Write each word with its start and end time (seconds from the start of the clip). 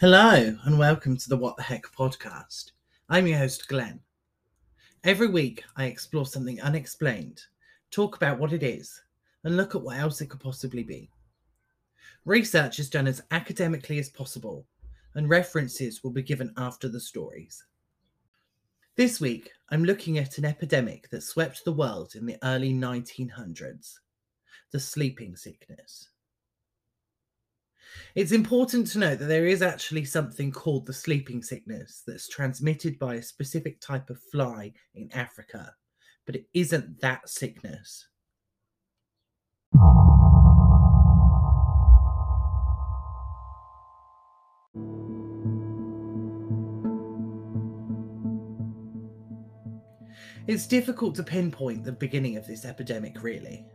Hello, 0.00 0.56
and 0.62 0.78
welcome 0.78 1.16
to 1.16 1.28
the 1.28 1.36
What 1.36 1.56
the 1.56 1.64
Heck 1.64 1.82
podcast. 1.86 2.70
I'm 3.08 3.26
your 3.26 3.38
host, 3.38 3.66
Glen. 3.66 3.98
Every 5.02 5.26
week, 5.26 5.64
I 5.76 5.86
explore 5.86 6.24
something 6.24 6.60
unexplained, 6.60 7.42
talk 7.90 8.14
about 8.14 8.38
what 8.38 8.52
it 8.52 8.62
is, 8.62 9.02
and 9.42 9.56
look 9.56 9.74
at 9.74 9.82
what 9.82 9.96
else 9.96 10.20
it 10.20 10.26
could 10.26 10.38
possibly 10.38 10.84
be. 10.84 11.10
Research 12.24 12.78
is 12.78 12.88
done 12.88 13.08
as 13.08 13.22
academically 13.32 13.98
as 13.98 14.08
possible, 14.08 14.64
and 15.16 15.28
references 15.28 16.04
will 16.04 16.12
be 16.12 16.22
given 16.22 16.54
after 16.56 16.88
the 16.88 17.00
stories. 17.00 17.64
This 18.94 19.20
week, 19.20 19.50
I'm 19.70 19.84
looking 19.84 20.16
at 20.18 20.38
an 20.38 20.44
epidemic 20.44 21.10
that 21.10 21.24
swept 21.24 21.64
the 21.64 21.72
world 21.72 22.14
in 22.14 22.24
the 22.24 22.38
early 22.44 22.72
1900s 22.72 23.98
the 24.70 24.78
sleeping 24.78 25.34
sickness. 25.34 26.10
It's 28.14 28.32
important 28.32 28.86
to 28.88 28.98
note 28.98 29.18
that 29.18 29.26
there 29.26 29.46
is 29.46 29.62
actually 29.62 30.04
something 30.04 30.50
called 30.50 30.86
the 30.86 30.92
sleeping 30.92 31.42
sickness 31.42 32.02
that's 32.06 32.28
transmitted 32.28 32.98
by 32.98 33.14
a 33.14 33.22
specific 33.22 33.80
type 33.80 34.10
of 34.10 34.20
fly 34.32 34.72
in 34.94 35.10
Africa, 35.12 35.74
but 36.26 36.36
it 36.36 36.46
isn't 36.54 37.00
that 37.00 37.28
sickness. 37.28 38.08
It's 50.48 50.66
difficult 50.66 51.14
to 51.16 51.22
pinpoint 51.22 51.84
the 51.84 51.92
beginning 51.92 52.38
of 52.38 52.46
this 52.46 52.64
epidemic, 52.64 53.22
really. 53.22 53.66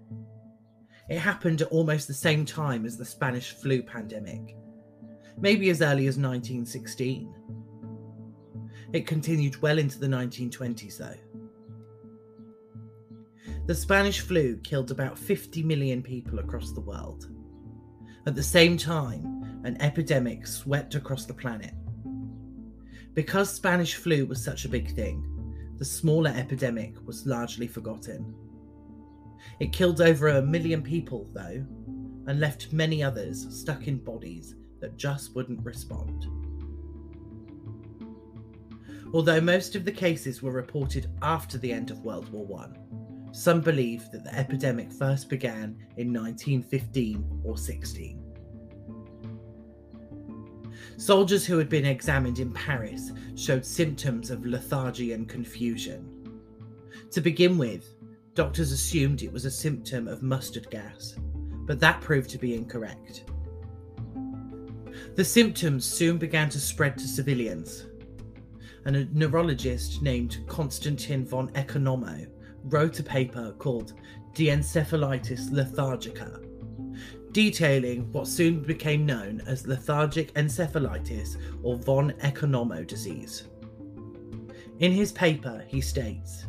It 1.14 1.20
happened 1.20 1.62
at 1.62 1.68
almost 1.68 2.08
the 2.08 2.14
same 2.16 2.44
time 2.44 2.88
as 2.88 2.98
the 2.98 3.06
Spanish 3.06 3.52
flu 3.52 3.84
pandemic, 3.84 4.56
maybe 5.38 5.70
as 5.70 5.84
early 5.84 6.08
as 6.08 6.18
1916. 6.18 7.32
It 8.94 9.06
continued 9.06 9.62
well 9.62 9.78
into 9.78 10.00
the 10.00 10.08
1920s, 10.08 10.98
though. 10.98 11.14
The 13.68 13.76
Spanish 13.76 14.22
flu 14.22 14.58
killed 14.64 14.90
about 14.90 15.20
50 15.20 15.62
million 15.62 16.02
people 16.02 16.40
across 16.40 16.72
the 16.72 16.82
world. 16.82 17.30
At 18.26 18.34
the 18.34 18.42
same 18.42 18.76
time, 18.76 19.62
an 19.66 19.80
epidemic 19.84 20.48
swept 20.48 20.96
across 20.96 21.26
the 21.26 21.36
planet. 21.36 21.76
Because 23.14 23.54
Spanish 23.54 23.94
flu 23.94 24.26
was 24.26 24.44
such 24.44 24.66
a 24.66 24.70
big 24.70 24.96
thing, 24.96 25.76
the 25.78 25.86
smaller 25.86 26.32
epidemic 26.36 26.96
was 27.06 27.28
largely 27.28 27.68
forgotten. 27.68 28.34
It 29.60 29.74
killed 29.74 30.02
over 30.02 30.30
a 30.30 30.42
million 30.42 30.82
people, 30.82 31.30
though, 31.34 31.66
and 32.28 32.40
left 32.40 32.74
many 32.74 33.04
others 33.04 33.48
stuck 33.50 33.88
in 33.88 33.98
bodies 33.98 34.56
that 34.80 34.98
just 34.98 35.36
wouldn't 35.36 35.64
respond. 35.64 36.26
Although 39.14 39.42
most 39.42 39.76
of 39.76 39.86
the 39.86 39.92
cases 39.92 40.42
were 40.42 40.52
reported 40.52 41.10
after 41.22 41.58
the 41.58 41.72
end 41.72 41.92
of 41.92 42.04
World 42.04 42.30
War 42.30 42.62
I, 42.62 43.32
some 43.32 43.62
believe 43.62 44.10
that 44.12 44.24
the 44.24 44.36
epidemic 44.36 44.92
first 44.92 45.30
began 45.30 45.78
in 45.98 46.14
1915 46.14 47.42
or 47.44 47.58
16. 47.58 48.24
Soldiers 50.98 51.46
who 51.46 51.58
had 51.58 51.70
been 51.70 51.86
examined 51.86 52.40
in 52.40 52.52
Paris 52.52 53.12
showed 53.36 53.66
symptoms 53.66 54.30
of 54.30 54.46
lethargy 54.46 55.14
and 55.14 55.28
confusion. 55.28 56.08
To 57.12 57.22
begin 57.22 57.58
with, 57.58 57.93
Doctors 58.36 58.72
assumed 58.72 59.22
it 59.22 59.32
was 59.32 59.46
a 59.46 59.52
symptom 59.52 60.08
of 60.08 60.24
mustard 60.24 60.68
gas, 60.72 61.16
but 61.68 61.80
that 61.80 62.02
proved 62.02 62.32
to 62.32 62.40
be 62.40 62.56
incorrect. 62.56 63.26
The 65.14 65.24
symptoms 65.24 65.86
soon 65.86 66.18
began 66.18 66.50
to 66.50 66.60
spread 66.60 66.98
to 66.98 67.08
civilians, 67.08 67.86
and 68.86 68.96
a 68.96 69.08
neurologist 69.14 70.02
named 70.02 70.40
Konstantin 70.48 71.26
von 71.28 71.50
Economo 71.50 72.28
wrote 72.64 73.00
a 73.00 73.04
paper 73.04 73.54
called 73.60 73.94
Die 74.34 74.46
Encephalitis 74.46 75.52
Lethargica, 75.52 76.44
detailing 77.34 78.12
what 78.12 78.28
soon 78.28 78.62
became 78.62 79.06
known 79.06 79.42
as 79.46 79.68
lethargic 79.68 80.34
encephalitis 80.34 81.38
or 81.62 81.78
von 81.78 82.14
Economo 82.24 82.86
disease. 82.88 83.44
In 84.80 84.92
his 84.92 85.12
paper, 85.12 85.64
he 85.68 85.82
states 85.82 86.46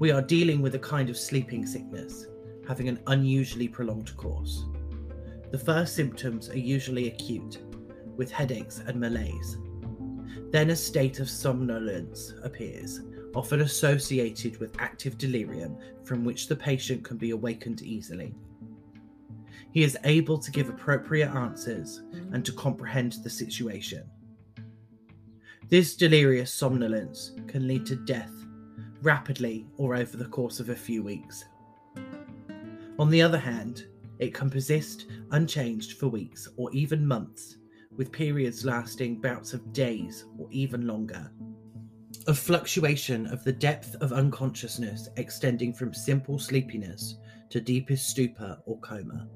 we 0.00 0.10
are 0.10 0.22
dealing 0.22 0.62
with 0.62 0.74
a 0.74 0.78
kind 0.78 1.10
of 1.10 1.16
sleeping 1.16 1.66
sickness, 1.66 2.26
having 2.66 2.88
an 2.88 2.98
unusually 3.08 3.68
prolonged 3.68 4.16
course. 4.16 4.64
The 5.50 5.58
first 5.58 5.94
symptoms 5.94 6.48
are 6.48 6.58
usually 6.58 7.08
acute, 7.08 7.58
with 8.16 8.32
headaches 8.32 8.78
and 8.86 8.98
malaise. 8.98 9.58
Then 10.50 10.70
a 10.70 10.76
state 10.76 11.20
of 11.20 11.28
somnolence 11.28 12.32
appears, 12.42 13.02
often 13.34 13.60
associated 13.60 14.58
with 14.58 14.74
active 14.78 15.18
delirium 15.18 15.76
from 16.02 16.24
which 16.24 16.48
the 16.48 16.56
patient 16.56 17.04
can 17.04 17.18
be 17.18 17.32
awakened 17.32 17.82
easily. 17.82 18.34
He 19.72 19.82
is 19.82 19.98
able 20.04 20.38
to 20.38 20.50
give 20.50 20.70
appropriate 20.70 21.28
answers 21.28 22.02
and 22.32 22.42
to 22.46 22.52
comprehend 22.52 23.18
the 23.22 23.28
situation. 23.28 24.04
This 25.68 25.94
delirious 25.94 26.54
somnolence 26.54 27.32
can 27.46 27.68
lead 27.68 27.84
to 27.84 27.96
death 27.96 28.39
rapidly 29.02 29.66
or 29.76 29.94
over 29.94 30.16
the 30.16 30.26
course 30.26 30.60
of 30.60 30.68
a 30.68 30.74
few 30.74 31.02
weeks. 31.02 31.44
On 32.98 33.08
the 33.08 33.22
other 33.22 33.38
hand, 33.38 33.86
it 34.18 34.34
can 34.34 34.50
persist 34.50 35.06
unchanged 35.30 35.98
for 35.98 36.08
weeks 36.08 36.48
or 36.56 36.70
even 36.72 37.06
months, 37.06 37.56
with 37.96 38.12
periods 38.12 38.64
lasting 38.64 39.20
bouts 39.20 39.54
of 39.54 39.72
days 39.72 40.26
or 40.38 40.48
even 40.50 40.86
longer. 40.86 41.30
A 42.26 42.34
fluctuation 42.34 43.26
of 43.28 43.42
the 43.44 43.52
depth 43.52 43.94
of 44.02 44.12
unconsciousness 44.12 45.08
extending 45.16 45.72
from 45.72 45.94
simple 45.94 46.38
sleepiness 46.38 47.16
to 47.48 47.60
deepest 47.60 48.08
stupor 48.08 48.58
or 48.66 48.78
coma. 48.80 49.26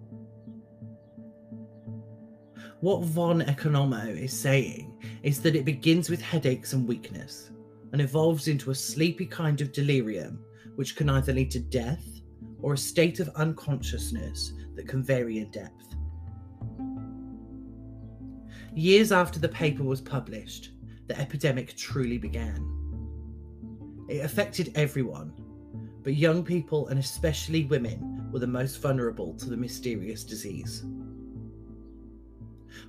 What 2.81 3.04
von 3.04 3.41
Economo 3.41 4.14
is 4.14 4.38
saying 4.38 5.02
is 5.22 5.41
that 5.41 5.56
it 5.56 5.64
begins 5.64 6.10
with 6.10 6.20
headaches 6.20 6.75
and 6.75 6.86
weakness, 6.86 7.50
and 7.94 8.03
evolves 8.03 8.49
into 8.49 8.72
a 8.72 8.75
sleepy 8.75 9.25
kind 9.25 9.60
of 9.60 9.71
delirium, 9.71 10.41
which 10.75 10.97
can 10.97 11.09
either 11.09 11.32
lead 11.32 11.49
to 11.49 11.60
death 11.60 12.05
or 12.60 12.75
a 12.75 12.77
state 12.77 13.21
of 13.21 13.28
unconsciousness 13.37 14.53
that 14.75 14.88
can 14.88 15.00
vary 15.00 15.38
in 15.38 15.49
depth. 15.53 15.94
Years 18.75 19.12
after 19.12 19.38
the 19.38 19.49
paper 19.49 19.84
was 19.84 20.00
published, 20.00 20.71
the 21.06 21.16
epidemic 21.21 21.77
truly 21.77 22.19
began. 22.19 22.69
It 24.09 24.25
affected 24.25 24.72
everyone, 24.75 25.32
but 26.03 26.16
young 26.16 26.43
people 26.43 26.88
and 26.88 26.99
especially 26.99 27.66
women 27.66 28.28
were 28.32 28.41
the 28.41 28.47
most 28.49 28.82
vulnerable 28.82 29.34
to 29.34 29.49
the 29.49 29.56
mysterious 29.56 30.25
disease. 30.25 30.84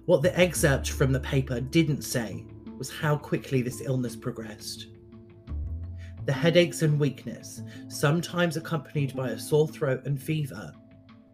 What 0.07 0.23
the 0.23 0.35
excerpt 0.35 0.89
from 0.89 1.11
the 1.11 1.19
paper 1.19 1.61
didn't 1.61 2.01
say 2.01 2.47
was 2.79 2.89
how 2.89 3.16
quickly 3.16 3.61
this 3.61 3.81
illness 3.81 4.16
progressed. 4.16 4.87
The 6.25 6.33
headaches 6.33 6.81
and 6.81 6.99
weakness, 6.99 7.61
sometimes 7.87 8.57
accompanied 8.57 9.15
by 9.15 9.29
a 9.29 9.39
sore 9.39 9.67
throat 9.67 10.05
and 10.05 10.21
fever, 10.21 10.73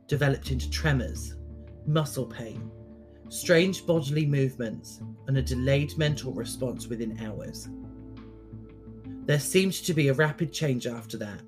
developed 0.08 0.52
into 0.52 0.70
tremors, 0.70 1.36
muscle 1.88 2.26
pain, 2.26 2.70
strange 3.30 3.86
bodily 3.86 4.26
movements, 4.26 5.02
and 5.28 5.38
a 5.38 5.42
delayed 5.42 5.98
mental 5.98 6.34
response 6.34 6.88
within 6.88 7.18
hours. 7.26 7.70
There 9.26 9.40
seemed 9.40 9.74
to 9.74 9.94
be 9.94 10.10
a 10.10 10.14
rapid 10.14 10.52
change 10.52 10.88
after 10.88 11.18
that, 11.20 11.42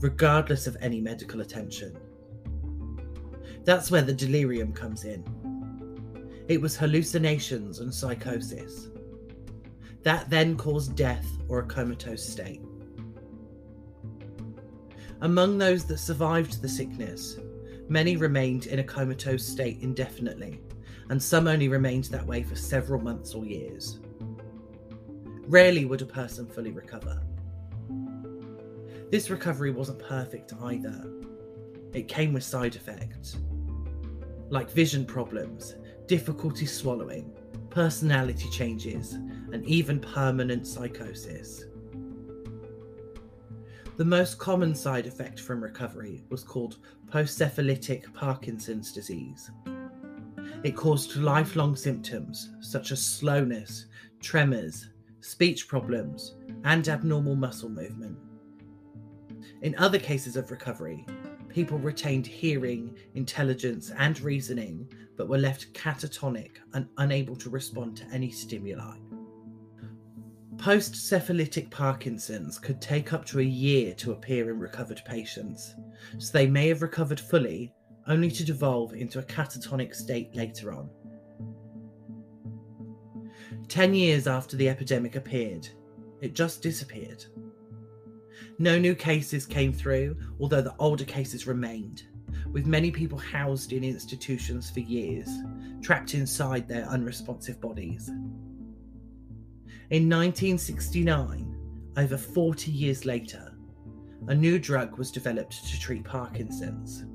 regardless 0.00 0.66
of 0.66 0.78
any 0.80 1.00
medical 1.00 1.42
attention. 1.42 1.94
That's 3.64 3.90
where 3.90 4.00
the 4.00 4.14
delirium 4.14 4.72
comes 4.72 5.04
in. 5.04 5.22
It 6.48 6.58
was 6.58 6.74
hallucinations 6.74 7.80
and 7.80 7.92
psychosis. 7.92 8.88
That 10.04 10.30
then 10.30 10.56
caused 10.56 10.96
death 10.96 11.26
or 11.48 11.58
a 11.58 11.66
comatose 11.66 12.26
state. 12.26 12.62
Among 15.20 15.58
those 15.58 15.84
that 15.86 15.98
survived 15.98 16.62
the 16.62 16.68
sickness, 16.68 17.38
many 17.88 18.16
remained 18.16 18.66
in 18.66 18.78
a 18.78 18.84
comatose 18.84 19.44
state 19.44 19.78
indefinitely, 19.80 20.60
and 21.10 21.20
some 21.20 21.48
only 21.48 21.68
remained 21.68 22.04
that 22.04 22.26
way 22.26 22.44
for 22.44 22.54
several 22.54 23.00
months 23.00 23.34
or 23.34 23.44
years. 23.44 23.98
Rarely 25.48 25.86
would 25.86 26.02
a 26.02 26.06
person 26.06 26.46
fully 26.46 26.70
recover. 26.70 27.20
This 29.10 29.28
recovery 29.30 29.70
wasn't 29.70 29.98
perfect 30.00 30.52
either. 30.62 31.04
It 31.94 32.06
came 32.06 32.32
with 32.32 32.44
side 32.44 32.76
effects, 32.76 33.38
like 34.50 34.70
vision 34.70 35.04
problems, 35.04 35.74
difficulty 36.06 36.66
swallowing, 36.66 37.34
personality 37.70 38.48
changes, 38.50 39.14
and 39.14 39.64
even 39.64 39.98
permanent 39.98 40.66
psychosis. 40.66 41.64
The 43.98 44.04
most 44.04 44.38
common 44.38 44.76
side 44.76 45.08
effect 45.08 45.40
from 45.40 45.60
recovery 45.60 46.22
was 46.28 46.44
called 46.44 46.76
postcephalytic 47.10 48.14
Parkinson's 48.14 48.92
disease. 48.92 49.50
It 50.62 50.76
caused 50.76 51.16
lifelong 51.16 51.74
symptoms 51.74 52.50
such 52.60 52.92
as 52.92 53.04
slowness, 53.04 53.86
tremors, 54.20 54.90
speech 55.20 55.66
problems, 55.66 56.36
and 56.62 56.88
abnormal 56.88 57.34
muscle 57.34 57.70
movement. 57.70 58.16
In 59.62 59.74
other 59.78 59.98
cases 59.98 60.36
of 60.36 60.52
recovery, 60.52 61.04
people 61.48 61.80
retained 61.80 62.28
hearing, 62.28 62.96
intelligence, 63.16 63.90
and 63.98 64.20
reasoning, 64.20 64.88
but 65.16 65.28
were 65.28 65.38
left 65.38 65.72
catatonic 65.72 66.52
and 66.72 66.86
unable 66.98 67.34
to 67.34 67.50
respond 67.50 67.96
to 67.96 68.04
any 68.12 68.30
stimuli. 68.30 68.96
Post 70.58 70.96
cephalitic 70.96 71.70
Parkinson's 71.70 72.58
could 72.58 72.80
take 72.80 73.12
up 73.12 73.24
to 73.26 73.38
a 73.38 73.44
year 73.44 73.94
to 73.94 74.10
appear 74.10 74.50
in 74.50 74.58
recovered 74.58 75.00
patients, 75.04 75.76
so 76.18 76.32
they 76.32 76.48
may 76.48 76.66
have 76.66 76.82
recovered 76.82 77.20
fully 77.20 77.72
only 78.08 78.28
to 78.30 78.44
devolve 78.44 78.92
into 78.92 79.20
a 79.20 79.22
catatonic 79.22 79.94
state 79.94 80.34
later 80.34 80.72
on. 80.72 80.90
Ten 83.68 83.94
years 83.94 84.26
after 84.26 84.56
the 84.56 84.68
epidemic 84.68 85.14
appeared, 85.14 85.68
it 86.20 86.34
just 86.34 86.60
disappeared. 86.60 87.24
No 88.58 88.78
new 88.78 88.96
cases 88.96 89.46
came 89.46 89.72
through, 89.72 90.16
although 90.40 90.62
the 90.62 90.74
older 90.80 91.04
cases 91.04 91.46
remained, 91.46 92.02
with 92.50 92.66
many 92.66 92.90
people 92.90 93.18
housed 93.18 93.72
in 93.72 93.84
institutions 93.84 94.70
for 94.70 94.80
years, 94.80 95.28
trapped 95.82 96.14
inside 96.14 96.66
their 96.66 96.84
unresponsive 96.86 97.60
bodies. 97.60 98.10
In 99.90 100.02
1969, 100.02 101.56
over 101.96 102.18
40 102.18 102.70
years 102.70 103.06
later, 103.06 103.54
a 104.26 104.34
new 104.34 104.58
drug 104.58 104.98
was 104.98 105.10
developed 105.10 105.64
to 105.64 105.80
treat 105.80 106.04
Parkinson's. 106.04 107.06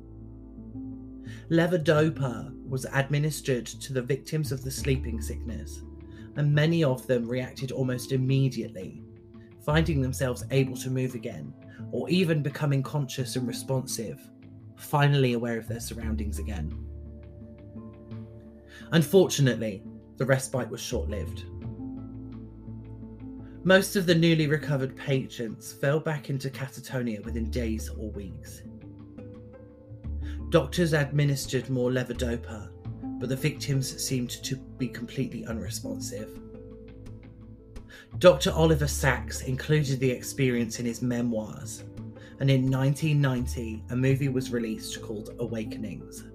Levodopa 1.51 2.51
was 2.67 2.87
administered 2.91 3.67
to 3.67 3.93
the 3.93 4.01
victims 4.01 4.51
of 4.51 4.63
the 4.63 4.71
sleeping 4.71 5.21
sickness, 5.21 5.83
and 6.35 6.51
many 6.51 6.83
of 6.83 7.05
them 7.05 7.29
reacted 7.29 7.71
almost 7.71 8.11
immediately, 8.11 9.03
finding 9.63 10.01
themselves 10.01 10.43
able 10.49 10.75
to 10.77 10.89
move 10.89 11.13
again, 11.13 11.53
or 11.91 12.09
even 12.09 12.41
becoming 12.41 12.81
conscious 12.81 13.35
and 13.35 13.47
responsive, 13.47 14.19
finally 14.77 15.33
aware 15.33 15.59
of 15.59 15.67
their 15.67 15.79
surroundings 15.79 16.39
again. 16.39 16.73
Unfortunately, 18.93 19.83
the 20.17 20.25
respite 20.25 20.71
was 20.71 20.81
short 20.81 21.07
lived. 21.07 21.45
Most 23.65 23.95
of 23.95 24.05
the 24.05 24.13
newly 24.13 24.47
recovered 24.47 24.93
patients 24.97 25.71
fell 25.71 25.97
back 25.97 26.29
into 26.29 26.49
catatonia 26.49 27.23
within 27.23 27.49
days 27.49 27.87
or 27.87 28.09
weeks. 28.11 28.61
Doctors 30.49 30.91
administered 30.91 31.69
more 31.69 31.89
levodopa, 31.89 32.69
but 33.19 33.29
the 33.29 33.37
victims 33.37 34.03
seemed 34.03 34.31
to 34.43 34.57
be 34.57 34.89
completely 34.89 35.45
unresponsive. 35.45 36.41
Dr. 38.17 38.51
Oliver 38.51 38.87
Sacks 38.87 39.43
included 39.43 40.01
the 40.01 40.11
experience 40.11 40.81
in 40.81 40.85
his 40.85 41.01
memoirs, 41.01 41.85
and 42.41 42.51
in 42.51 42.69
1990, 42.69 43.85
a 43.91 43.95
movie 43.95 44.27
was 44.27 44.51
released 44.51 45.01
called 45.01 45.29
Awakenings. 45.39 46.25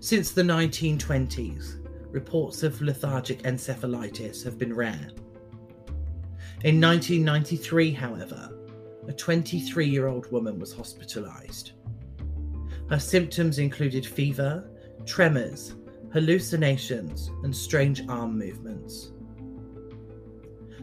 Since 0.00 0.32
the 0.32 0.42
1920s, 0.42 1.79
reports 2.10 2.62
of 2.62 2.80
lethargic 2.82 3.42
encephalitis 3.42 4.42
have 4.44 4.58
been 4.58 4.74
rare. 4.74 5.08
In 6.62 6.80
1993, 6.80 7.92
however, 7.92 8.50
a 9.08 9.12
23 9.12 9.86
year 9.86 10.08
old 10.08 10.30
woman 10.30 10.58
was 10.58 10.74
hospitalised. 10.74 11.72
Her 12.88 12.98
symptoms 12.98 13.58
included 13.58 14.04
fever, 14.04 14.68
tremors, 15.06 15.74
hallucinations, 16.12 17.30
and 17.44 17.54
strange 17.54 18.06
arm 18.08 18.38
movements. 18.38 19.12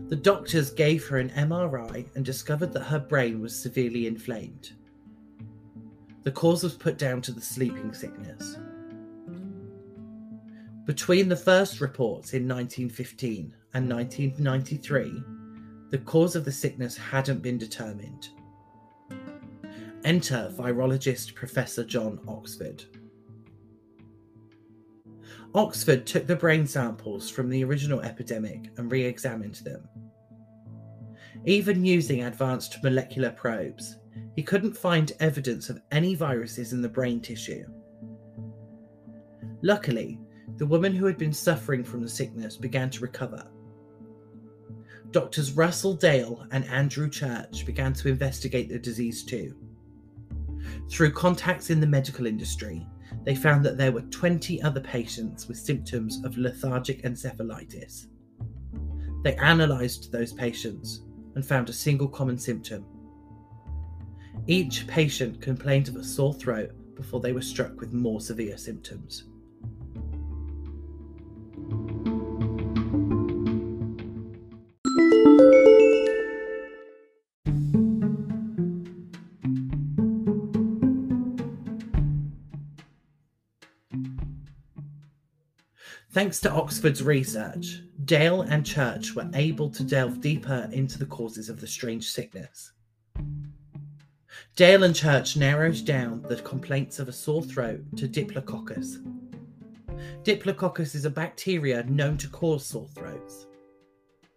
The 0.07 0.15
doctors 0.15 0.71
gave 0.71 1.05
her 1.07 1.17
an 1.17 1.29
MRI 1.31 2.07
and 2.15 2.23
discovered 2.23 2.71
that 2.73 2.83
her 2.83 2.99
brain 2.99 3.41
was 3.41 3.57
severely 3.57 4.07
inflamed. 4.07 4.71
The 6.23 6.31
cause 6.31 6.63
was 6.63 6.75
put 6.75 6.97
down 6.97 7.21
to 7.23 7.33
the 7.33 7.41
sleeping 7.41 7.93
sickness. 7.93 8.57
Between 10.87 11.27
the 11.27 11.35
first 11.35 11.81
reports 11.81 12.33
in 12.33 12.47
1915 12.47 13.53
and 13.73 13.89
1993, 13.89 15.21
the 15.89 15.97
cause 15.97 16.33
of 16.33 16.45
the 16.45 16.51
sickness 16.51 16.95
hadn't 16.95 17.41
been 17.41 17.57
determined. 17.57 18.29
Enter 20.05 20.49
virologist 20.55 21.35
Professor 21.35 21.83
John 21.83 22.21
Oxford. 22.25 22.85
Oxford 25.53 26.05
took 26.05 26.25
the 26.25 26.37
brain 26.37 26.65
samples 26.65 27.29
from 27.29 27.49
the 27.49 27.65
original 27.65 27.99
epidemic 27.99 28.69
and 28.77 28.89
re 28.89 29.03
examined 29.03 29.55
them. 29.55 29.89
Even 31.43 31.83
using 31.83 32.23
advanced 32.23 32.81
molecular 32.81 33.31
probes, 33.31 33.97
he 34.37 34.41
couldn't 34.41 34.77
find 34.77 35.11
evidence 35.19 35.69
of 35.69 35.81
any 35.91 36.15
viruses 36.15 36.71
in 36.71 36.81
the 36.81 36.87
brain 36.87 37.19
tissue. 37.19 37.65
Luckily, 39.61 40.17
the 40.55 40.65
woman 40.65 40.95
who 40.95 41.05
had 41.05 41.17
been 41.17 41.33
suffering 41.33 41.83
from 41.83 42.01
the 42.01 42.09
sickness 42.09 42.55
began 42.55 42.89
to 42.89 43.01
recover. 43.01 43.45
Doctors 45.11 45.51
Russell 45.51 45.93
Dale 45.93 46.45
and 46.51 46.65
Andrew 46.65 47.09
Church 47.09 47.65
began 47.65 47.93
to 47.93 48.09
investigate 48.09 48.69
the 48.69 48.79
disease 48.79 49.23
too. 49.23 49.55
Through 50.89 51.11
contacts 51.11 51.69
in 51.69 51.79
the 51.79 51.87
medical 51.87 52.25
industry, 52.25 52.85
they 53.23 53.35
found 53.35 53.65
that 53.65 53.77
there 53.77 53.91
were 53.91 54.01
20 54.01 54.61
other 54.61 54.81
patients 54.81 55.47
with 55.47 55.57
symptoms 55.57 56.23
of 56.23 56.37
lethargic 56.37 57.03
encephalitis. 57.03 58.07
They 59.23 59.35
analysed 59.35 60.11
those 60.11 60.33
patients 60.33 61.01
and 61.35 61.45
found 61.45 61.69
a 61.69 61.73
single 61.73 62.07
common 62.07 62.37
symptom. 62.37 62.85
Each 64.47 64.87
patient 64.87 65.41
complained 65.41 65.87
of 65.87 65.97
a 65.97 66.03
sore 66.03 66.33
throat 66.33 66.71
before 66.95 67.19
they 67.19 67.33
were 67.33 67.41
struck 67.41 67.79
with 67.79 67.93
more 67.93 68.21
severe 68.21 68.57
symptoms. 68.57 69.25
Thanks 86.17 86.39
to 86.39 86.51
Oxford's 86.51 87.03
research, 87.03 87.83
Dale 88.05 88.41
and 88.41 88.65
Church 88.65 89.13
were 89.13 89.29
able 89.35 89.69
to 89.69 89.83
delve 89.83 90.19
deeper 90.19 90.67
into 90.71 90.97
the 90.97 91.05
causes 91.05 91.47
of 91.47 91.61
the 91.61 91.67
strange 91.67 92.09
sickness. 92.09 92.71
Dale 94.55 94.81
and 94.81 94.95
Church 94.95 95.37
narrowed 95.37 95.85
down 95.85 96.23
the 96.23 96.37
complaints 96.37 96.97
of 96.97 97.07
a 97.07 97.13
sore 97.13 97.43
throat 97.43 97.81
to 97.97 98.07
Diplococcus. 98.07 98.97
Diplococcus 100.23 100.95
is 100.95 101.05
a 101.05 101.09
bacteria 101.11 101.83
known 101.83 102.17
to 102.17 102.29
cause 102.29 102.65
sore 102.65 102.87
throats. 102.95 103.45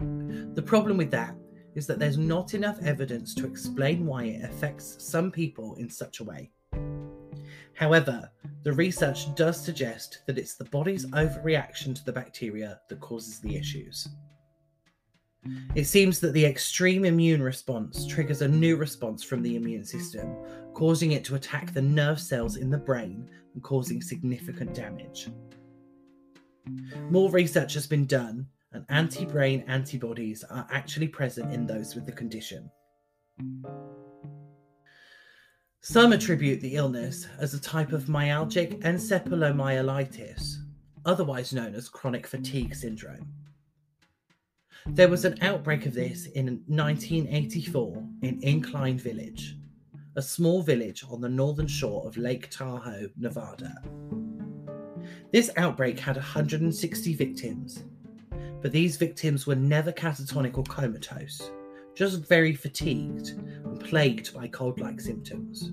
The 0.00 0.62
problem 0.62 0.98
with 0.98 1.10
that 1.12 1.34
is 1.74 1.86
that 1.86 1.98
there's 1.98 2.18
not 2.18 2.52
enough 2.52 2.78
evidence 2.82 3.34
to 3.36 3.46
explain 3.46 4.04
why 4.04 4.24
it 4.24 4.44
affects 4.44 5.02
some 5.02 5.30
people 5.30 5.76
in 5.76 5.88
such 5.88 6.20
a 6.20 6.24
way. 6.24 6.50
However, 7.72 8.30
the 8.62 8.72
research 8.72 9.34
does 9.34 9.62
suggest 9.62 10.20
that 10.26 10.38
it's 10.38 10.56
the 10.56 10.64
body's 10.64 11.06
overreaction 11.06 11.94
to 11.94 12.04
the 12.04 12.12
bacteria 12.12 12.80
that 12.88 13.00
causes 13.00 13.40
the 13.40 13.56
issues. 13.56 14.08
It 15.74 15.84
seems 15.84 16.20
that 16.20 16.34
the 16.34 16.44
extreme 16.44 17.06
immune 17.06 17.42
response 17.42 18.06
triggers 18.06 18.42
a 18.42 18.48
new 18.48 18.76
response 18.76 19.22
from 19.22 19.42
the 19.42 19.56
immune 19.56 19.84
system, 19.84 20.36
causing 20.74 21.12
it 21.12 21.24
to 21.24 21.36
attack 21.36 21.72
the 21.72 21.80
nerve 21.80 22.20
cells 22.20 22.56
in 22.56 22.68
the 22.68 22.76
brain 22.76 23.30
and 23.54 23.62
causing 23.62 24.02
significant 24.02 24.74
damage. 24.74 25.30
More 27.08 27.30
research 27.30 27.72
has 27.74 27.86
been 27.86 28.04
done, 28.04 28.46
and 28.72 28.84
anti 28.90 29.24
brain 29.24 29.64
antibodies 29.66 30.44
are 30.44 30.66
actually 30.70 31.08
present 31.08 31.52
in 31.54 31.66
those 31.66 31.94
with 31.94 32.04
the 32.04 32.12
condition. 32.12 32.70
Some 35.82 36.12
attribute 36.12 36.60
the 36.60 36.76
illness 36.76 37.26
as 37.38 37.54
a 37.54 37.60
type 37.60 37.92
of 37.92 38.04
myalgic 38.04 38.82
encephalomyelitis, 38.82 40.56
otherwise 41.06 41.54
known 41.54 41.74
as 41.74 41.88
chronic 41.88 42.26
fatigue 42.26 42.74
syndrome. 42.74 43.32
There 44.84 45.08
was 45.08 45.24
an 45.24 45.38
outbreak 45.40 45.86
of 45.86 45.94
this 45.94 46.26
in 46.26 46.62
1984 46.66 48.04
in 48.20 48.42
Incline 48.42 48.98
Village, 48.98 49.56
a 50.16 50.22
small 50.22 50.62
village 50.62 51.02
on 51.10 51.22
the 51.22 51.30
northern 51.30 51.66
shore 51.66 52.06
of 52.06 52.18
Lake 52.18 52.50
Tahoe, 52.50 53.08
Nevada. 53.16 53.82
This 55.32 55.48
outbreak 55.56 55.98
had 55.98 56.16
160 56.16 57.14
victims, 57.14 57.84
but 58.60 58.70
these 58.70 58.98
victims 58.98 59.46
were 59.46 59.56
never 59.56 59.92
catatonic 59.92 60.58
or 60.58 60.64
comatose 60.64 61.50
just 61.94 62.26
very 62.26 62.54
fatigued 62.54 63.38
plagued 63.80 64.32
by 64.34 64.46
cold 64.48 64.80
like 64.80 65.00
symptoms. 65.00 65.72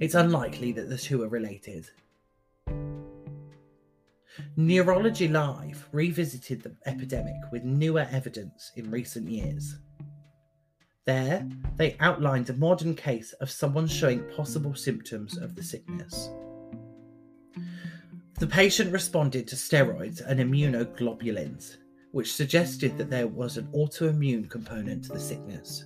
It's 0.00 0.14
unlikely 0.14 0.72
that 0.72 0.88
the 0.88 0.98
two 0.98 1.22
are 1.22 1.28
related. 1.28 1.88
Neurology 4.56 5.28
Live 5.28 5.88
revisited 5.92 6.62
the 6.62 6.74
epidemic 6.86 7.36
with 7.52 7.64
newer 7.64 8.06
evidence 8.10 8.72
in 8.76 8.90
recent 8.90 9.28
years. 9.28 9.76
There, 11.04 11.46
they 11.76 11.96
outlined 12.00 12.48
a 12.50 12.54
modern 12.54 12.94
case 12.94 13.32
of 13.34 13.50
someone 13.50 13.86
showing 13.86 14.28
possible 14.34 14.74
symptoms 14.74 15.36
of 15.36 15.54
the 15.54 15.62
sickness. 15.62 16.30
The 18.38 18.46
patient 18.46 18.92
responded 18.92 19.46
to 19.48 19.56
steroids 19.56 20.20
and 20.26 20.40
immunoglobulins, 20.40 21.76
which 22.12 22.34
suggested 22.34 22.98
that 22.98 23.10
there 23.10 23.28
was 23.28 23.56
an 23.56 23.68
autoimmune 23.74 24.50
component 24.50 25.04
to 25.04 25.12
the 25.12 25.20
sickness. 25.20 25.84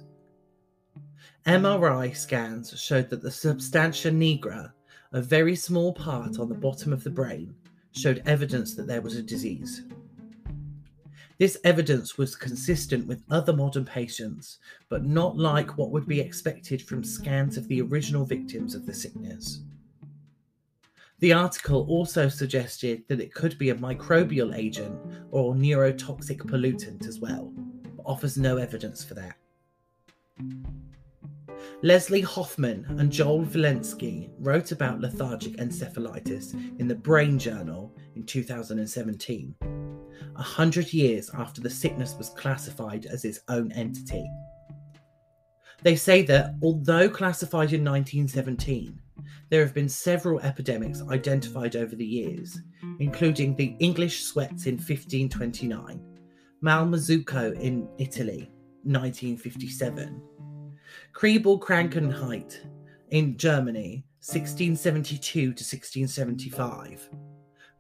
MRI 1.49 2.15
scans 2.15 2.79
showed 2.79 3.09
that 3.09 3.23
the 3.23 3.31
substantia 3.31 4.11
nigra, 4.11 4.71
a 5.13 5.23
very 5.23 5.57
small 5.57 5.95
part 5.95 6.39
on 6.39 6.51
the 6.51 6.55
bottom 6.55 6.93
of 6.93 7.03
the 7.03 7.09
brain, 7.09 7.55
showed 7.93 8.23
evidence 8.27 8.75
that 8.75 8.87
there 8.87 9.01
was 9.01 9.17
a 9.17 9.23
disease. 9.23 9.85
This 11.39 11.57
evidence 11.65 12.19
was 12.19 12.37
consistent 12.37 13.07
with 13.07 13.23
other 13.31 13.55
modern 13.55 13.87
patients, 13.87 14.59
but 14.91 15.07
not 15.07 15.39
like 15.39 15.79
what 15.79 15.91
would 15.91 16.07
be 16.07 16.21
expected 16.21 16.83
from 16.83 17.03
scans 17.03 17.57
of 17.57 17.67
the 17.69 17.81
original 17.81 18.27
victims 18.27 18.75
of 18.75 18.85
the 18.85 18.93
sickness. 18.93 19.63
The 21.21 21.33
article 21.33 21.87
also 21.89 22.29
suggested 22.29 23.05
that 23.09 23.21
it 23.21 23.33
could 23.33 23.57
be 23.57 23.71
a 23.71 23.75
microbial 23.75 24.55
agent 24.55 25.01
or 25.31 25.55
neurotoxic 25.55 26.41
pollutant 26.41 27.09
as 27.09 27.21
well, 27.21 27.51
but 27.97 28.03
offers 28.05 28.37
no 28.37 28.59
evidence 28.59 29.03
for 29.03 29.15
that. 29.15 29.37
Leslie 31.83 32.23
Hoffman 32.23 32.85
and 32.99 33.13
Joel 33.13 33.45
Vilensky 33.45 34.31
wrote 34.41 34.73
about 34.73 35.01
lethargic 35.01 35.59
encephalitis 35.59 36.53
in 36.81 36.89
the 36.89 36.95
Brain 36.97 37.39
Journal 37.39 37.95
in 38.17 38.27
2017, 38.27 39.55
a 40.35 40.43
hundred 40.43 40.93
years 40.93 41.31
after 41.35 41.61
the 41.61 41.71
sickness 41.71 42.17
was 42.19 42.31
classified 42.31 43.07
as 43.07 43.25
its 43.25 43.39
own 43.47 43.71
entity. 43.71 44.29
They 45.85 45.95
say 45.95 46.23
that, 46.23 46.57
although 46.63 47.09
classified 47.09 47.73
in 47.73 47.85
1917, 47.85 48.99
there 49.49 49.61
have 49.65 49.73
been 49.73 49.89
several 49.89 50.41
epidemics 50.41 51.05
identified 51.09 51.77
over 51.77 51.95
the 51.95 52.05
years, 52.05 52.59
including 52.99 53.55
the 53.55 53.77
English 53.79 54.25
sweats 54.25 54.67
in 54.67 54.75
1529, 54.75 56.03
Malmazucco 56.61 57.53
in 57.61 57.89
Italy, 57.99 58.51
1957 58.83 60.21
Kriebel-Krankheit 61.15 62.59
in 63.11 63.37
Germany, 63.37 64.05
1672 64.21 65.41
to 65.41 65.47
1675. 65.49 67.09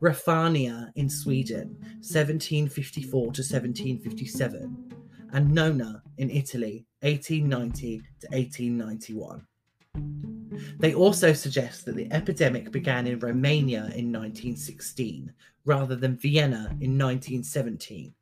Raphania 0.00 0.92
in 0.94 1.08
Sweden, 1.08 1.76
1754 2.00 3.10
to 3.10 3.42
1757. 3.42 4.94
And 5.32 5.52
Nona 5.52 6.02
in 6.16 6.30
Italy, 6.30 6.86
1890 7.00 7.98
to 8.20 8.26
1891. 8.28 9.46
They 10.78 10.94
also 10.94 11.32
suggest 11.32 11.84
that 11.84 11.96
the 11.96 12.10
epidemic 12.12 12.70
began 12.70 13.06
in 13.06 13.18
Romania 13.18 13.90
in 13.94 14.12
1916 14.12 15.32
rather 15.64 15.96
than 15.96 16.16
Vienna 16.16 16.68
in 16.80 16.98
1917, 16.98 18.14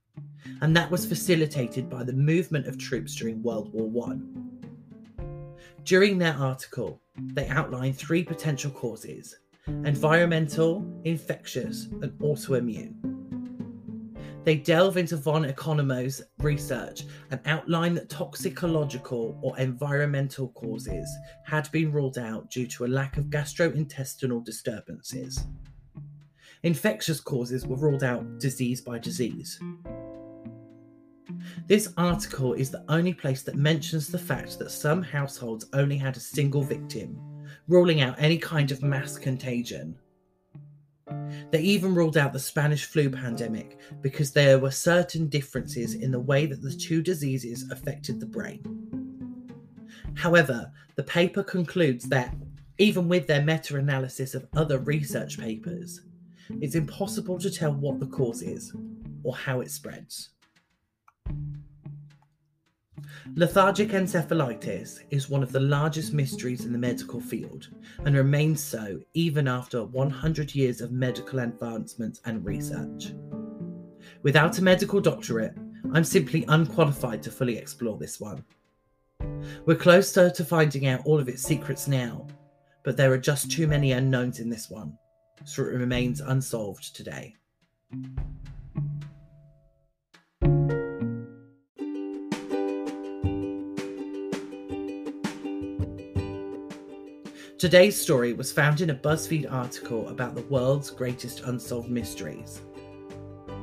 and 0.61 0.77
that 0.77 0.91
was 0.91 1.07
facilitated 1.07 1.89
by 1.89 2.03
the 2.03 2.13
movement 2.13 2.67
of 2.67 2.77
troops 2.77 3.15
during 3.15 3.43
World 3.43 3.73
War 3.73 3.89
One. 3.89 4.56
During 5.87 6.19
their 6.19 6.35
article, 6.35 7.00
they 7.16 7.47
outline 7.47 7.93
three 7.93 8.25
potential 8.25 8.73
causes 8.73 9.37
environmental, 9.69 10.85
infectious, 11.05 11.85
and 12.02 12.11
autoimmune. 12.19 12.95
They 14.43 14.57
delve 14.57 14.97
into 14.97 15.16
von 15.16 15.45
Economo's 15.45 16.23
research 16.38 17.05
and 17.31 17.38
outline 17.47 17.95
that 17.95 18.09
toxicological 18.09 19.38
or 19.40 19.57
environmental 19.61 20.49
causes 20.49 21.09
had 21.45 21.71
been 21.71 21.93
ruled 21.93 22.19
out 22.19 22.50
due 22.50 22.66
to 22.66 22.85
a 22.85 22.88
lack 22.88 23.16
of 23.16 23.26
gastrointestinal 23.26 24.45
disturbances. 24.45 25.47
Infectious 26.64 27.21
causes 27.21 27.64
were 27.64 27.76
ruled 27.76 28.02
out 28.02 28.40
disease 28.40 28.81
by 28.81 28.99
disease. 28.99 29.61
This 31.67 31.93
article 31.97 32.53
is 32.53 32.71
the 32.71 32.85
only 32.88 33.15
place 33.15 33.43
that 33.43 33.57
mentions 33.57 34.09
the 34.09 34.19
fact 34.19 34.59
that 34.59 34.71
some 34.71 35.03
households 35.03 35.67
only 35.73 35.97
had 35.97 36.17
a 36.17 36.21
single 36.21 36.62
victim, 36.62 37.19
ruling 37.69 38.00
out 38.00 38.17
any 38.19 38.38
kind 38.38 38.71
of 38.71 38.83
mass 38.83 39.19
contagion. 39.19 39.99
They 41.50 41.61
even 41.61 41.95
ruled 41.95 42.17
out 42.17 42.33
the 42.33 42.38
Spanish 42.38 42.85
flu 42.85 43.11
pandemic 43.11 43.79
because 44.00 44.33
there 44.33 44.59
were 44.59 44.71
certain 44.71 45.29
differences 45.29 45.95
in 45.95 46.11
the 46.11 46.21
way 46.21 46.47
that 46.47 46.62
the 46.62 46.73
two 46.73 47.03
diseases 47.03 47.71
affected 47.71 48.19
the 48.19 48.26
brain. 48.26 48.62
However, 50.15 50.73
the 50.97 51.03
paper 51.03 51.43
concludes 51.43 52.09
that, 52.09 52.35
even 52.79 53.09
with 53.09 53.26
their 53.26 53.43
meta 53.43 53.76
analysis 53.76 54.35
of 54.35 54.47
other 54.57 54.79
research 54.79 55.38
papers, 55.38 56.00
it's 56.61 56.75
impossible 56.75 57.38
to 57.38 57.50
tell 57.50 57.73
what 57.73 58.00
the 58.00 58.07
cause 58.07 58.43
is 58.43 58.75
or 59.23 59.37
how 59.37 59.61
it 59.61 59.71
spreads. 59.71 60.31
Lethargic 63.35 63.90
encephalitis 63.90 65.00
is 65.11 65.28
one 65.28 65.42
of 65.42 65.52
the 65.52 65.61
largest 65.61 66.14
mysteries 66.14 66.64
in 66.64 66.73
the 66.73 66.78
medical 66.78 67.21
field 67.21 67.68
and 68.04 68.16
remains 68.16 68.62
so 68.62 69.00
even 69.14 69.47
after 69.47 69.85
100 69.85 70.54
years 70.54 70.80
of 70.80 70.92
medical 70.92 71.40
advancements 71.40 72.21
and 72.25 72.45
research. 72.45 73.12
Without 74.23 74.59
a 74.59 74.62
medical 74.62 75.00
doctorate, 75.00 75.54
I'm 75.92 76.04
simply 76.04 76.45
unqualified 76.49 77.23
to 77.25 77.30
fully 77.30 77.59
explore 77.59 77.99
this 77.99 78.21
one. 78.21 78.42
We're 79.66 79.76
closer 79.76 80.30
to 80.30 80.45
finding 80.45 80.87
out 80.87 81.04
all 81.04 81.21
of 81.21 81.28
its 81.28 81.42
secrets 81.42 81.87
now, 81.88 82.26
but 82.85 82.97
there 82.97 83.12
are 83.12 83.18
just 83.18 83.50
too 83.50 83.66
many 83.66 83.92
unknowns 83.92 84.40
in 84.40 84.49
this 84.49 84.71
one, 84.71 84.97
so 85.45 85.62
it 85.62 85.75
remains 85.75 86.21
unsolved 86.21 86.95
today. 86.97 87.35
Today's 97.59 97.99
story 97.99 98.35
was 98.35 98.53
found 98.53 98.83
in 98.83 98.91
a 98.91 98.95
BuzzFeed 98.95 99.51
article 99.51 100.07
about 100.11 100.35
the 100.35 100.43
world's 100.43 100.91
greatest 100.91 101.41
unsolved 101.41 101.89
mysteries. 101.89 102.61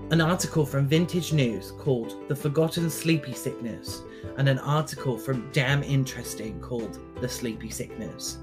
An 0.09 0.19
article 0.19 0.65
from 0.65 0.87
Vintage 0.87 1.31
News 1.31 1.73
called 1.77 2.27
The 2.27 2.35
Forgotten 2.35 2.89
Sleepy 2.89 3.33
Sickness, 3.33 4.01
and 4.37 4.49
an 4.49 4.57
article 4.57 5.15
from 5.15 5.47
Damn 5.51 5.83
Interesting 5.83 6.59
called 6.59 6.97
The 7.21 7.29
Sleepy 7.29 7.69
Sickness. 7.69 8.39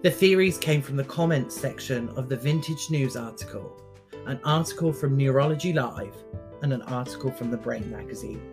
The 0.00 0.10
theories 0.10 0.56
came 0.56 0.80
from 0.80 0.96
the 0.96 1.04
comments 1.04 1.54
section 1.54 2.08
of 2.16 2.30
the 2.30 2.36
Vintage 2.38 2.88
News 2.88 3.16
article, 3.16 3.82
an 4.24 4.40
article 4.44 4.94
from 4.94 5.14
Neurology 5.14 5.74
Live, 5.74 6.16
and 6.62 6.72
an 6.72 6.80
article 6.82 7.30
from 7.30 7.50
the 7.50 7.58
Brain 7.58 7.90
magazine. 7.90 8.51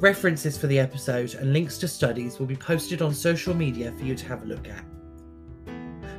References 0.00 0.58
for 0.58 0.66
the 0.66 0.78
episode 0.78 1.34
and 1.34 1.52
links 1.52 1.78
to 1.78 1.88
studies 1.88 2.38
will 2.38 2.46
be 2.46 2.56
posted 2.56 3.00
on 3.00 3.14
social 3.14 3.54
media 3.54 3.92
for 3.96 4.04
you 4.04 4.16
to 4.16 4.26
have 4.26 4.42
a 4.42 4.46
look 4.46 4.68
at. 4.68 4.84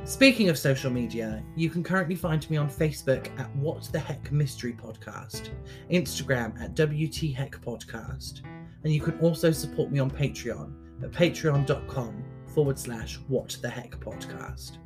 Speaking 0.04 0.48
of 0.48 0.56
social 0.56 0.90
media, 0.90 1.44
you 1.56 1.68
can 1.68 1.82
currently 1.82 2.14
find 2.14 2.48
me 2.48 2.56
on 2.56 2.70
Facebook 2.70 3.28
at 3.38 3.54
What 3.56 3.84
the 3.92 3.98
Heck 3.98 4.32
Mystery 4.32 4.72
Podcast, 4.72 5.50
Instagram 5.90 6.58
at 6.60 6.74
WT 6.74 7.34
Heck 7.34 7.60
Podcast, 7.60 8.42
and 8.84 8.92
you 8.92 9.00
can 9.00 9.18
also 9.20 9.50
support 9.50 9.90
me 9.90 9.98
on 9.98 10.10
Patreon 10.10 10.72
at 11.02 11.10
patreon.com 11.10 12.24
forward 12.54 12.78
slash 12.78 13.16
What 13.28 13.58
the 13.60 13.68
Heck 13.68 13.90
Podcast. 14.00 14.78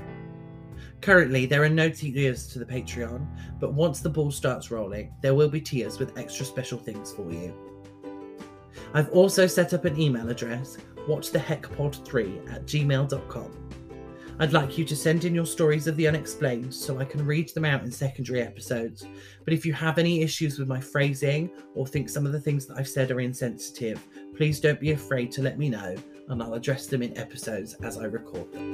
Currently, 1.01 1.47
there 1.47 1.63
are 1.63 1.69
no 1.69 1.91
tiers 1.91 2.49
to 2.49 2.59
the 2.59 2.65
Patreon, 2.65 3.27
but 3.61 3.73
once 3.73 4.01
the 4.01 4.11
ball 4.11 4.31
starts 4.31 4.71
rolling, 4.71 5.15
there 5.23 5.35
will 5.35 5.49
be 5.49 5.61
tiers 5.61 5.99
with 5.99 6.19
extra 6.19 6.45
special 6.45 6.79
things 6.79 7.13
for 7.13 7.31
you. 7.31 7.70
I've 8.95 9.11
also 9.11 9.47
set 9.47 9.75
up 9.75 9.85
an 9.85 9.99
email 10.01 10.29
address, 10.29 10.79
whattheheckpod3 11.09 12.53
at 12.53 12.67
gmail.com. 12.67 13.71
I'd 14.41 14.55
like 14.55 14.79
you 14.79 14.87
to 14.87 14.97
send 14.97 15.27
in 15.27 15.35
your 15.35 15.45
stories 15.45 15.87
of 15.87 15.97
the 15.97 16.09
unexplained 16.09 16.73
so 16.73 16.99
I 16.99 17.05
can 17.05 17.27
read 17.27 17.51
them 17.51 17.67
out 17.67 17.85
in 17.85 17.93
secondary 17.93 18.41
episodes. 18.41 19.07
But 19.45 19.53
if 19.53 19.67
you 19.67 19.75
have 19.75 19.99
any 19.99 20.23
issues 20.23 20.59
with 20.59 20.67
my 20.67 20.81
phrasing 20.81 21.51
or 21.75 21.87
think 21.87 22.09
some 22.09 22.25
of 22.25 22.33
the 22.33 22.41
things 22.41 22.65
that 22.67 22.79
I've 22.79 22.89
said 22.89 23.11
are 23.11 23.21
insensitive, 23.21 24.03
please 24.35 24.59
don't 24.59 24.81
be 24.81 24.93
afraid 24.93 25.31
to 25.33 25.43
let 25.43 25.59
me 25.59 25.69
know 25.69 25.95
and 26.29 26.43
I'll 26.43 26.55
address 26.55 26.87
them 26.87 27.03
in 27.03 27.19
episodes 27.19 27.75
as 27.83 27.99
I 27.99 28.05
record 28.05 28.51
them. 28.53 28.71